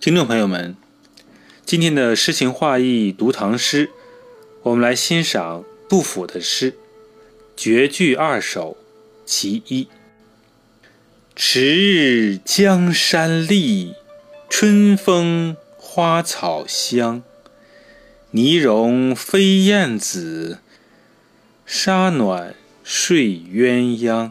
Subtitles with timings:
[0.00, 0.76] 听众朋友们，
[1.66, 3.90] 今天的诗情画意读唐诗，
[4.62, 6.70] 我们来欣赏杜甫的诗
[7.56, 8.76] 《绝句二首·
[9.26, 9.84] 其一》：
[11.34, 13.94] 迟日江山丽，
[14.48, 17.24] 春风花草香。
[18.30, 20.60] 泥融飞燕子，
[21.66, 22.54] 沙暖
[22.84, 24.30] 睡鸳鸯。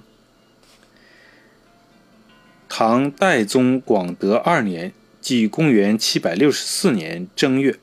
[2.70, 4.94] 唐代宗广德二年。
[5.28, 7.78] 即公元七百六十四年正月，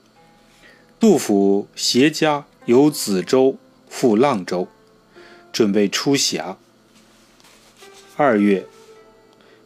[0.98, 4.66] 杜甫携家由梓州赴阆州，
[5.52, 6.56] 准备出峡。
[8.16, 8.64] 二月，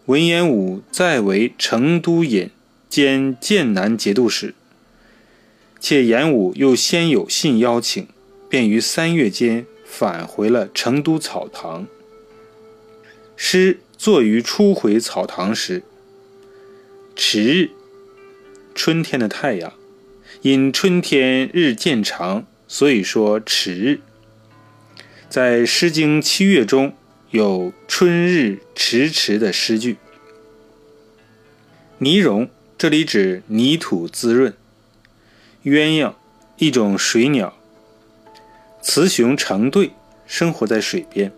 [0.06, 2.50] 文彦武再为成都尹
[2.88, 4.56] 兼剑南节度使，
[5.78, 8.08] 且彦武又先有信邀请，
[8.48, 11.86] 便于三月间返回了成都草堂。
[13.36, 15.84] 诗作于初回草堂时。
[17.20, 17.70] 迟日，
[18.76, 19.72] 春天的太阳，
[20.42, 24.00] 因春天日渐长，所以说迟日。
[25.28, 26.94] 在《诗经·七月》中
[27.32, 29.96] 有“春日迟迟”的诗句。
[31.98, 34.54] 泥融，这里指泥土滋润。
[35.64, 36.14] 鸳鸯，
[36.58, 37.52] 一种水鸟，
[38.80, 39.90] 雌雄成对，
[40.24, 41.32] 生活在水边。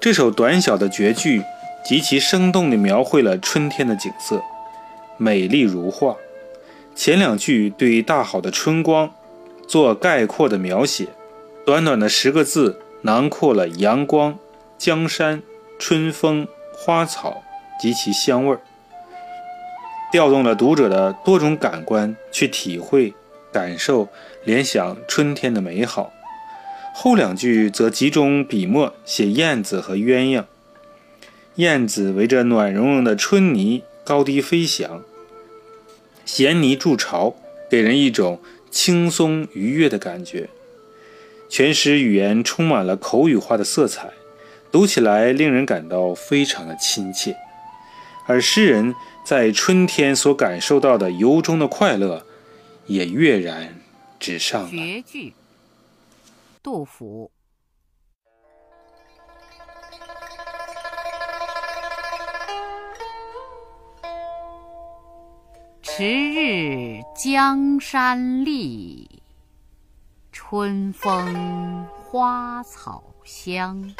[0.00, 1.42] 这首短小的绝句。
[1.88, 4.42] 极其生动地描绘了春天的景色，
[5.16, 6.18] 美丽如画。
[6.94, 9.10] 前两句对大好的春光
[9.66, 11.06] 做概括的描写，
[11.64, 14.38] 短短的十个字囊括了阳光、
[14.76, 15.42] 江山、
[15.78, 17.42] 春风、花草
[17.80, 18.60] 及其香味儿，
[20.12, 23.14] 调动了读者的多种感官去体会、
[23.50, 24.08] 感受、
[24.44, 26.12] 联想春天的美好。
[26.92, 30.44] 后两句则集中笔墨写燕子和鸳鸯。
[31.58, 35.02] 燕子围着暖融融的春泥高低飞翔，
[36.24, 37.34] 衔泥筑巢，
[37.68, 38.40] 给人一种
[38.70, 40.48] 轻松愉悦的感觉。
[41.48, 44.12] 全诗语言充满了口语化的色彩，
[44.70, 47.36] 读起来令人感到非常的亲切。
[48.28, 48.94] 而诗人
[49.24, 52.24] 在春天所感受到的由衷的快乐，
[52.86, 53.80] 也跃然
[54.20, 54.70] 纸上了。
[54.70, 55.32] 绝句，
[56.62, 57.32] 杜甫。
[65.98, 69.20] 迟日江山丽，
[70.30, 73.92] 春风花草香。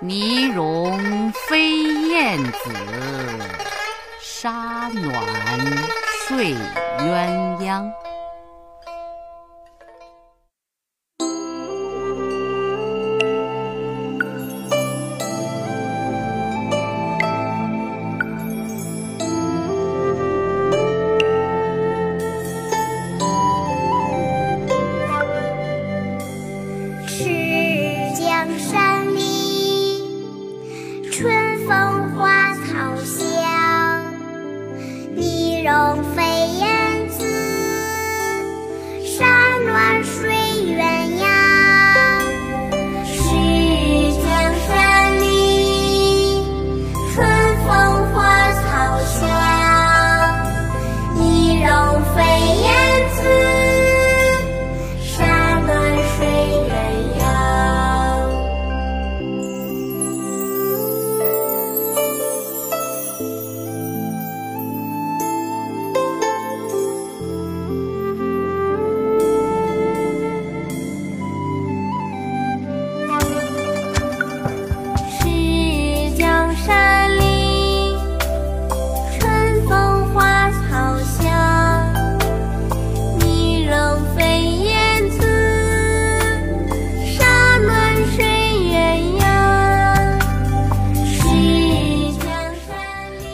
[0.00, 2.70] 泥融飞燕子，
[4.20, 5.12] 沙暖
[6.28, 6.54] 睡
[7.00, 7.90] 鸳鸯。
[35.62, 36.21] 容分。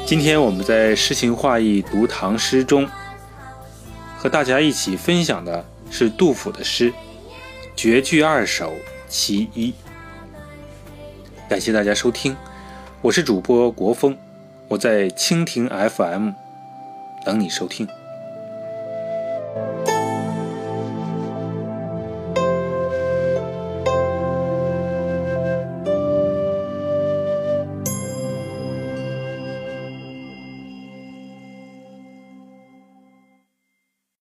[0.08, 2.88] 今天我们在诗情画意读唐诗中，
[4.16, 6.90] 和大家一起分享的是杜甫的诗
[7.76, 8.72] 《绝句二首·
[9.06, 9.70] 其一》。
[11.46, 12.34] 感谢大家收听，
[13.02, 14.16] 我是主播国风，
[14.68, 16.30] 我在蜻蜓 FM
[17.26, 17.86] 等你收听。